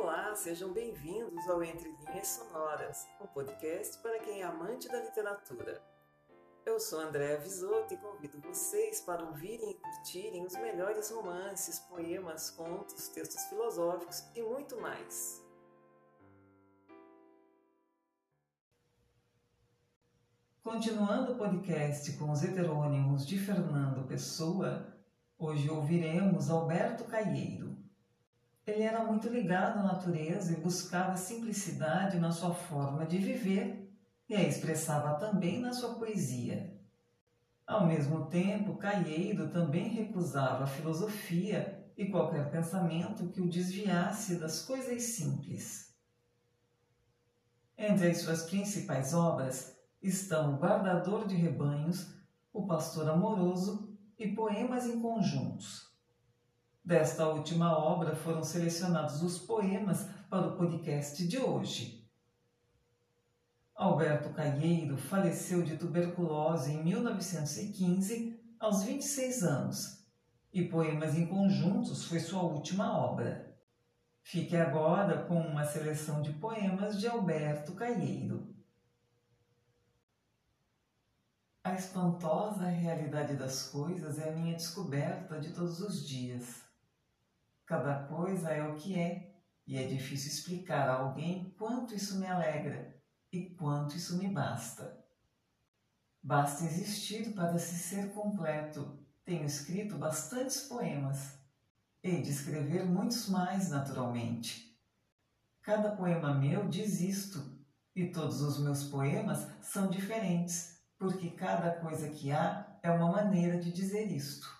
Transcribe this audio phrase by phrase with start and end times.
[0.00, 5.82] Olá, sejam bem-vindos ao Entre Linhas Sonoras, um podcast para quem é amante da literatura.
[6.64, 12.48] Eu sou Andréa Visoto e convido vocês para ouvirem e curtirem os melhores romances, poemas,
[12.48, 15.44] contos, textos filosóficos e muito mais.
[20.62, 24.96] Continuando o podcast com os heterônimos de Fernando Pessoa,
[25.36, 27.77] hoje ouviremos Alberto Caieiro.
[28.68, 33.90] Ele era muito ligado à natureza e buscava simplicidade na sua forma de viver
[34.28, 36.78] e a expressava também na sua poesia.
[37.66, 44.60] Ao mesmo tempo, Caieiro também recusava a filosofia e qualquer pensamento que o desviasse das
[44.60, 45.96] coisas simples.
[47.74, 52.14] Entre as suas principais obras estão O Guardador de Rebanhos,
[52.52, 55.87] O Pastor Amoroso e Poemas em Conjuntos.
[56.88, 62.10] Desta última obra foram selecionados os poemas para o podcast de hoje.
[63.74, 70.02] Alberto Caieiro faleceu de tuberculose em 1915, aos 26 anos,
[70.50, 73.54] e Poemas em Conjuntos foi sua última obra.
[74.22, 78.56] Fique agora com uma seleção de poemas de Alberto Caieiro.
[81.62, 86.66] A espantosa realidade das coisas é a minha descoberta de todos os dias.
[87.68, 89.30] Cada coisa é o que é,
[89.66, 92.98] e é difícil explicar a alguém quanto isso me alegra
[93.30, 94.98] e quanto isso me basta.
[96.22, 98.98] Basta existir para se ser completo.
[99.22, 101.38] Tenho escrito bastantes poemas.
[102.02, 104.74] Hei de escrever muitos mais, naturalmente.
[105.60, 107.54] Cada poema meu diz isto,
[107.94, 113.58] e todos os meus poemas são diferentes, porque cada coisa que há é uma maneira
[113.58, 114.57] de dizer isto.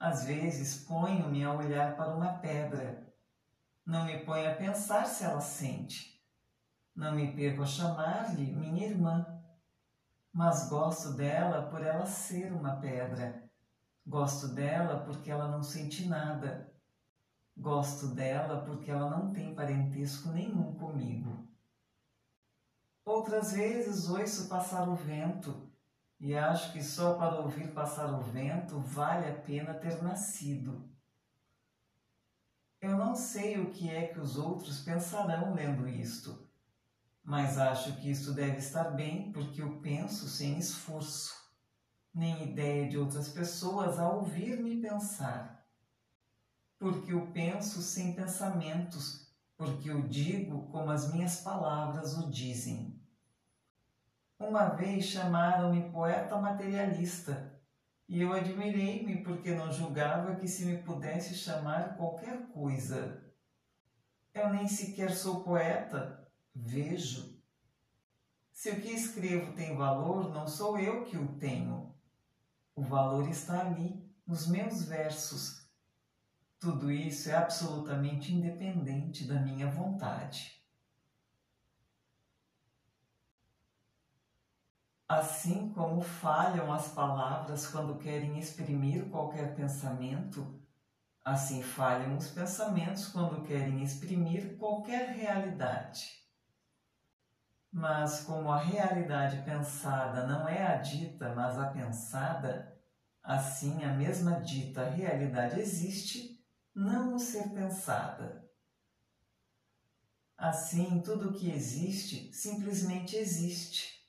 [0.00, 3.06] Às vezes ponho-me a olhar para uma pedra.
[3.84, 6.18] Não me ponho a pensar se ela sente.
[6.96, 9.26] Não me perco a chamar-lhe minha irmã.
[10.32, 13.44] Mas gosto dela por ela ser uma pedra.
[14.06, 16.72] Gosto dela porque ela não sente nada.
[17.54, 21.46] Gosto dela porque ela não tem parentesco nenhum comigo.
[23.04, 25.69] Outras vezes ouço passar o vento
[26.20, 30.86] e acho que só para ouvir passar o vento vale a pena ter nascido.
[32.78, 36.46] Eu não sei o que é que os outros pensarão lendo isto,
[37.22, 41.34] mas acho que isto deve estar bem porque eu penso sem esforço,
[42.12, 45.66] nem ideia de outras pessoas a ouvir-me pensar.
[46.78, 52.99] Porque eu penso sem pensamentos, porque eu digo como as minhas palavras o dizem.
[54.40, 57.60] Uma vez chamaram-me poeta materialista
[58.08, 63.22] e eu admirei-me porque não julgava que se me pudesse chamar qualquer coisa.
[64.32, 67.38] Eu nem sequer sou poeta, vejo.
[68.50, 71.94] Se o que escrevo tem valor, não sou eu que o tenho.
[72.74, 75.68] O valor está ali, nos meus versos.
[76.58, 80.59] Tudo isso é absolutamente independente da minha vontade.
[85.10, 90.62] Assim como falham as palavras quando querem exprimir qualquer pensamento,
[91.24, 96.12] assim falham os pensamentos quando querem exprimir qualquer realidade.
[97.72, 102.80] Mas como a realidade pensada não é a dita, mas a pensada,
[103.20, 106.40] assim a mesma dita realidade existe,
[106.72, 108.48] não o ser pensada.
[110.38, 113.99] Assim, tudo o que existe simplesmente existe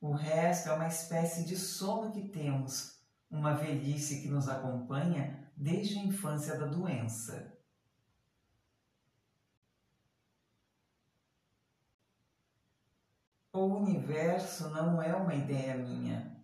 [0.00, 2.98] o resto é uma espécie de sono que temos,
[3.30, 7.54] uma velhice que nos acompanha desde a infância da doença.
[13.52, 16.34] O universo não é uma ideia minha.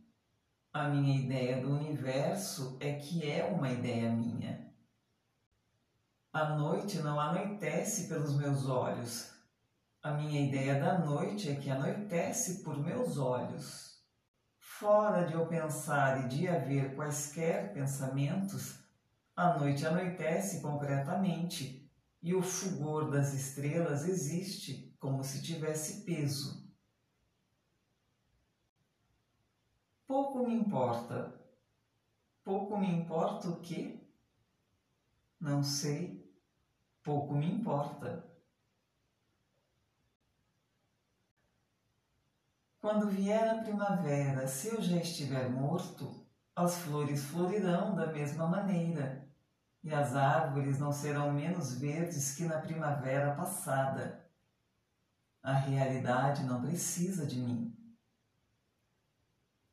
[0.72, 4.70] A minha ideia do universo é que é uma ideia minha.
[6.30, 9.35] A noite não anoitece pelos meus olhos,
[10.06, 14.00] a minha ideia da noite é que anoitece por meus olhos.
[14.56, 18.78] Fora de eu pensar e de haver quaisquer pensamentos,
[19.34, 21.90] a noite anoitece concretamente
[22.22, 26.72] e o fulgor das estrelas existe como se tivesse peso.
[30.06, 31.34] Pouco me importa.
[32.44, 33.98] Pouco me importa o quê?
[35.40, 36.24] Não sei.
[37.02, 38.35] Pouco me importa.
[42.86, 46.24] Quando vier a primavera, se eu já estiver morto,
[46.54, 49.28] as flores florirão da mesma maneira,
[49.82, 54.30] e as árvores não serão menos verdes que na primavera passada.
[55.42, 57.76] A realidade não precisa de mim.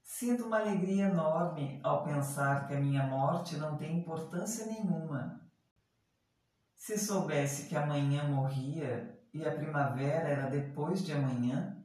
[0.02, 5.40] Sinto uma alegria enorme ao pensar que a minha morte não tem importância nenhuma.
[6.74, 11.83] Se soubesse que amanhã morria e a primavera era depois de amanhã,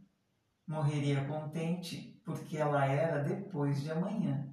[0.69, 4.47] morreria contente porque ela era depois de amanhã.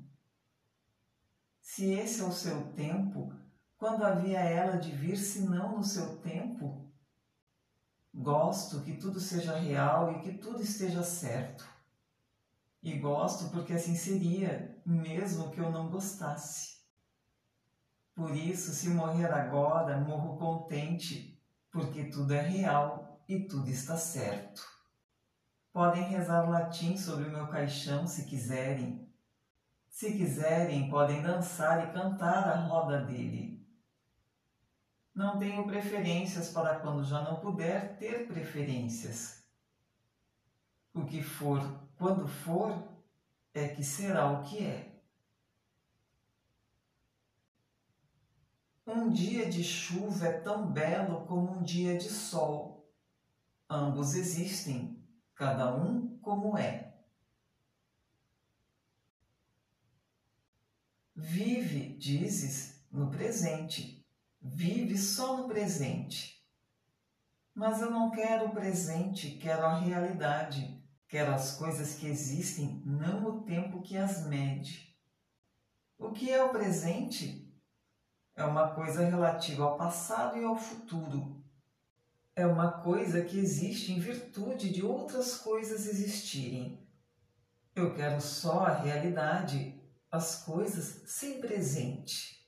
[1.60, 3.34] Se esse é o seu tempo,
[3.78, 6.90] quando havia ela de vir senão no seu tempo?
[8.14, 11.68] Gosto que tudo seja real e que tudo esteja certo.
[12.82, 16.76] E gosto porque assim seria, mesmo que eu não gostasse.
[18.14, 21.38] Por isso, se morrer agora, morro contente,
[21.70, 24.75] porque tudo é real e tudo está certo.
[25.76, 29.14] Podem rezar latim sobre o meu caixão se quiserem.
[29.90, 33.62] Se quiserem, podem dançar e cantar à roda dele.
[35.14, 39.46] Não tenho preferências para quando já não puder ter preferências.
[40.94, 41.60] O que for,
[41.98, 42.82] quando for,
[43.54, 45.04] é que será o que é.
[48.88, 52.90] Um dia de chuva é tão belo como um dia de sol.
[53.70, 55.05] Ambos existem,
[55.36, 56.96] cada um como é.
[61.16, 64.06] Vive, dizes, no presente
[64.46, 66.46] vive só no presente.
[67.54, 73.26] Mas eu não quero o presente, quero a realidade, quero as coisas que existem, não
[73.26, 74.96] o tempo que as mede.
[75.98, 77.42] O que é o presente?
[78.36, 81.35] É uma coisa relativa ao passado e ao futuro.
[82.36, 86.86] É uma coisa que existe em virtude de outras coisas existirem.
[87.74, 92.46] Eu quero só a realidade, as coisas sem presente.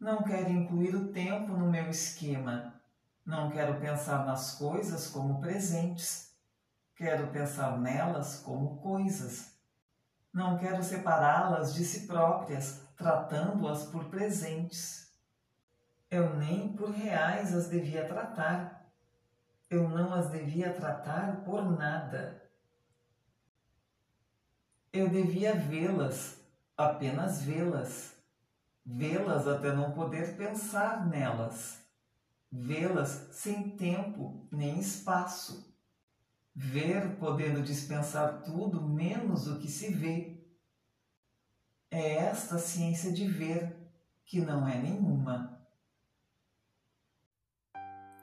[0.00, 2.80] Não quero incluir o tempo no meu esquema.
[3.26, 6.32] Não quero pensar nas coisas como presentes.
[6.96, 9.52] Quero pensar nelas como coisas.
[10.32, 15.12] Não quero separá-las de si próprias, tratando-as por presentes.
[16.10, 18.77] Eu nem por reais as devia tratar.
[19.70, 22.42] Eu não as devia tratar por nada.
[24.92, 26.40] Eu devia vê-las,
[26.76, 28.18] apenas vê-las
[28.88, 31.78] vê-las até não poder pensar nelas,
[32.50, 35.76] vê-las sem tempo nem espaço,
[36.54, 40.42] ver podendo dispensar tudo menos o que se vê.
[41.90, 43.76] É esta ciência de ver,
[44.24, 45.57] que não é nenhuma.